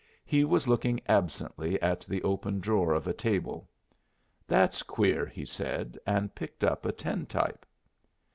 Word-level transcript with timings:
He 0.25 0.43
was 0.43 0.67
looking 0.67 0.99
absently 1.07 1.79
at 1.79 1.99
the 2.01 2.23
open 2.23 2.59
drawer 2.59 2.95
of 2.95 3.05
a 3.05 3.13
table. 3.13 3.69
"That's 4.47 4.81
queer," 4.81 5.27
he 5.27 5.45
said, 5.45 5.95
and 6.07 6.33
picked 6.33 6.63
up 6.63 6.87
a 6.87 6.91
tintype. 6.91 7.67